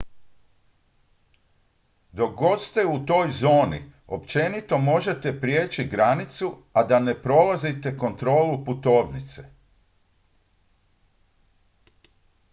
[2.11, 8.65] dok god ste u toj zoni općenito možete prijeći granicu a da ne prolazite kontrolu
[8.65, 9.43] putovnice